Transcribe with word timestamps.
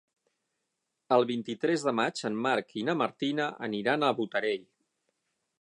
El 1.17 1.25
vint-i-tres 1.31 1.85
de 1.89 1.93
maig 2.01 2.23
en 2.31 2.41
Marc 2.47 2.75
i 2.83 2.87
na 2.89 2.97
Martina 3.05 3.49
aniran 3.71 4.07
a 4.09 4.13
Botarell. 4.23 4.69